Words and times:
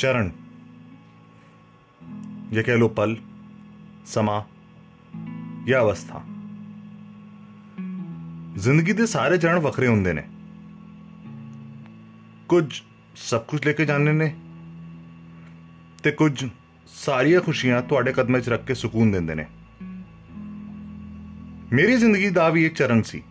ਚਰਨ 0.00 0.30
ਜਾਂ 2.52 2.62
ਕਹਿ 2.62 2.76
ਲੋ 2.76 2.88
ਪਲ 2.88 3.16
ਸਮਾਂ 4.06 4.42
ਜਾਂ 5.66 5.80
ਅਵਸਥਾ 5.80 6.22
ਜ਼ਿੰਦਗੀ 8.58 8.92
ਦੇ 8.92 9.06
ਸਾਰੇ 9.06 9.38
ਚਰਨ 9.38 9.58
ਵੱਖਰੇ 9.58 9.86
ਹੁੰਦੇ 9.86 10.12
ਨੇ 10.12 10.22
ਕੁਝ 12.48 12.66
ਸਭ 13.16 13.40
ਕੁਝ 13.40 13.64
ਲੈ 13.66 13.72
ਕੇ 13.72 13.84
ਜਾਣੇ 13.84 14.12
ਨੇ 14.12 14.34
ਤੇ 16.02 16.10
ਕੁਝ 16.12 16.32
ਸਾਰੀਆਂ 16.94 17.40
ਖੁਸ਼ੀਆਂ 17.40 17.82
ਤੁਹਾਡੇ 17.82 18.12
ਕਦਮਾਂ 18.12 18.40
'ਚ 18.40 18.48
ਰੱਖ 18.48 18.64
ਕੇ 18.64 18.74
ਸਕੂਨ 18.74 19.10
ਦਿੰਦੇ 19.10 19.34
ਨੇ 19.34 19.46
ਮੇਰੀ 21.72 21.96
ਜ਼ਿੰਦਗੀ 21.96 22.28
ਦਾ 22.30 22.48
ਵੀ 22.48 22.64
ਇੱਕ 22.66 22.74
ਚਰਨ 22.74 23.02
ਸੀ 23.02 23.22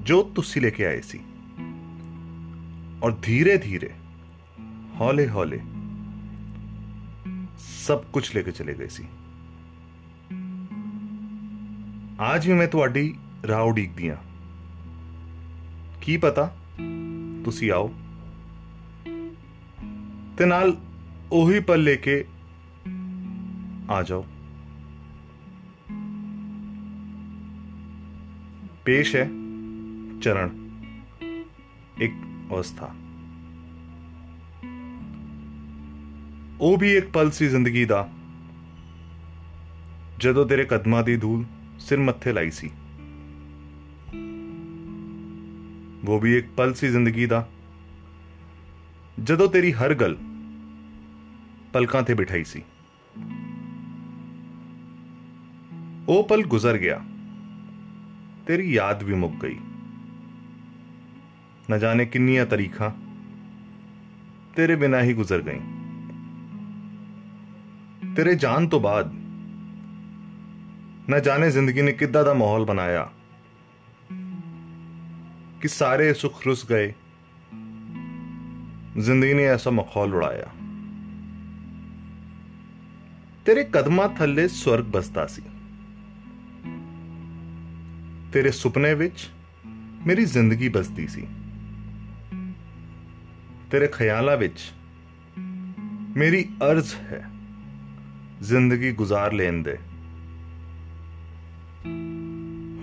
ਜੋ 0.00 0.22
ਤੁਸੀਂ 0.34 0.62
ਲੈ 0.62 0.70
ਕੇ 0.70 0.86
ਆਏ 0.86 1.00
ਸੀ 1.00 1.20
ਔਰ 3.02 3.14
ਧੀਰੇ 3.22 3.56
ਧੀਰੇ 3.56 3.90
ਹੌਲੇ 5.00 5.28
ਹੌਲੇ 5.28 5.60
ਸਭ 7.58 8.04
ਕੁਝ 8.12 8.24
ਲੈ 8.36 8.42
ਕੇ 8.42 8.52
ਚਲੇ 8.52 8.74
ਗਏ 8.74 8.88
ਸੀ 8.88 9.04
ਅੱਜ 12.32 12.46
ਵੀ 12.48 12.54
ਮੈਂ 12.54 12.66
ਤੁਹਾਡੀ 12.68 13.14
ਰਾਹ 13.48 13.62
ਉਡੀਕਦੀ 13.62 14.10
ਹਾਂ 14.10 14.16
ਕੀ 16.00 16.16
ਪਤਾ 16.16 16.50
ਤੁਸੀਂ 17.44 17.72
ਆਓ 17.72 17.90
ਤੇ 20.38 20.46
ਨਾਲ 20.46 20.76
ਉਹੀ 21.32 21.60
ਪਲ 21.60 21.84
ਲੈ 21.84 21.94
ਕੇ 21.96 22.24
ਆ 23.90 24.02
ਜਾਓ 24.02 24.24
पेश 28.84 29.14
है 29.16 29.24
चरण 30.20 30.50
एक 32.02 32.16
अवस्था 32.50 32.88
ਉਹ 36.60 36.78
ਵੀ 36.78 36.94
ਇੱਕ 36.96 37.10
ਪਲ 37.10 37.30
ਸੀ 37.30 37.48
ਜ਼ਿੰਦਗੀ 37.48 37.84
ਦਾ 37.84 38.08
ਜਦੋਂ 40.18 40.46
ਤੇਰੇ 40.46 40.64
ਕਦਮਾਂ 40.64 41.02
ਦੀ 41.02 41.16
ਧੂਲ 41.16 41.44
ਸਿਰ 41.78 41.98
ਮੱਥੇ 41.98 42.32
ਲਾਈ 42.32 42.50
ਸੀ 42.50 42.70
ਉਹ 46.08 46.20
ਵੀ 46.20 46.36
ਇੱਕ 46.38 46.48
ਪਲ 46.56 46.74
ਸੀ 46.74 46.88
ਜ਼ਿੰਦਗੀ 46.88 47.26
ਦਾ 47.26 47.48
ਜਦੋਂ 49.24 49.48
ਤੇਰੀ 49.48 49.72
ਹਰ 49.72 49.94
ਗੱਲ 49.94 50.16
ਪਲਕਾਂ 51.72 52.02
ਤੇ 52.02 52.14
ਬਿਠਾਈ 52.14 52.44
ਸੀ 52.44 52.62
ਉਹ 56.08 56.24
ਪਲ 56.28 56.42
ਗੁਜ਼ਰ 56.44 56.78
ਗਿਆ 56.78 57.00
ਤੇਰੀ 58.46 58.72
ਯਾਦ 58.72 59.02
ਵੀ 59.02 59.14
ਮੁੱਕ 59.14 59.34
ਗਈ 59.42 59.58
ਨਾ 61.70 61.78
ਜਾਣੇ 61.78 62.04
ਕਿੰਨੀਆਂ 62.04 62.46
ਤਰੀਖਾਂ 62.46 62.90
ਤੇਰੇ 64.56 64.76
ਬਿਨਾਂ 64.76 65.02
ਹੀ 65.02 65.12
ਗੁਜ਼ਰ 65.12 65.42
ਗਈਂ 65.42 65.60
ਤੇਰੇ 68.19 68.35
ਜਾਣ 68.35 68.67
ਤੋਂ 68.67 68.79
ਬਾਅਦ 68.79 69.13
ਨਾ 71.09 71.19
ਜਾਣੇ 71.19 71.51
ਜ਼ਿੰਦਗੀ 71.51 71.81
ਨੇ 71.81 71.91
ਕਿੱਦਾਂ 71.91 72.23
ਦਾ 72.23 72.33
ਮਾਹੌਲ 72.33 72.65
ਬਣਾਇਆ 72.65 73.11
ਕਿ 75.61 75.67
ਸਾਰੇ 75.67 76.13
ਸੁਖ 76.13 76.45
ਰੁਸ 76.45 76.69
ਗਏ। 76.69 76.93
ਜ਼ਿੰਦਗੀ 78.97 79.33
ਨੇ 79.33 79.43
ਐਸਾ 79.43 79.71
ਮਾਹੌਲ 79.71 80.15
ਉਡਾਇਆ। 80.15 80.45
ਤੇਰੇ 83.45 83.63
ਕਦਮਾਂ 83.63 84.09
ਥੱਲੇ 84.09 84.47
ਸਵਰਗ 84.47 84.85
ਬਸਦਾ 84.85 85.27
ਸੀ। 85.27 85.41
ਤੇਰੇ 88.33 88.51
ਸੁਪਨੇ 88.51 88.93
ਵਿੱਚ 88.93 89.29
ਮੇਰੀ 90.07 90.25
ਜ਼ਿੰਦਗੀ 90.25 90.69
ਬਸਦੀ 90.69 91.07
ਸੀ। 91.07 91.27
ਤੇਰੇ 93.71 93.87
ਖਿਆਲਾਂ 93.87 94.37
ਵਿੱਚ 94.37 94.71
ਮੇਰੀ 96.17 96.49
ਅਰਜ਼ 96.71 96.95
ਹੈ। 96.95 97.29
ਜ਼ਿੰਦਗੀ 98.41 98.91
ਗੁਜ਼ਾਰ 98.91 99.33
ਲੈਣ 99.33 99.53
ਦੇ। 99.53 99.77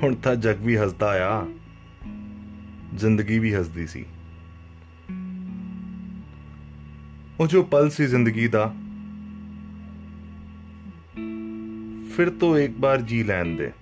ਹੁਣ 0.02 0.14
ਤਾਂ 0.14 0.36
ਜਗ 0.36 0.56
ਵੀ 0.60 0.76
ਹੱਸਦਾ 0.76 1.28
ਆ। 1.28 1.46
ਜ਼ਿੰਦਗੀ 2.94 3.38
ਵੀ 3.38 3.54
ਹੱਸਦੀ 3.54 3.86
ਸੀ। 3.86 4.04
ਉਹ 7.40 7.46
ਜੋ 7.46 7.62
ਪਲ 7.62 7.90
ਸੀ 7.90 8.06
ਜ਼ਿੰਦਗੀ 8.06 8.48
ਦਾ, 8.48 8.74
ਫਿਰ 12.16 12.30
ਤੋਂ 12.30 12.58
ਇੱਕ 12.58 12.72
ਬਾਰ 12.78 13.00
ਜੀ 13.00 13.22
ਲੈਣ 13.22 13.56
ਦੇ। 13.56 13.72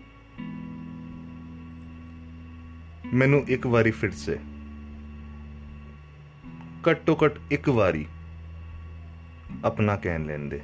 ਮੈਨੂੰ 3.14 3.44
ਇੱਕ 3.48 3.66
ਵਾਰੀ 3.66 3.90
ਫਿਰ 3.90 4.10
ਸੇ। 4.10 4.38
ਘੱਟੋ 6.90 7.18
ਘੱਟ 7.24 7.38
ਇੱਕ 7.50 7.68
ਵਾਰੀ 7.68 8.06
ਆਪਣਾ 9.64 9.96
ਕਹਿਣ 9.96 10.24
ਲੈਣ 10.24 10.38
ਦੇ। 10.38 10.60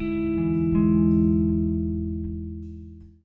Música 0.00 0.59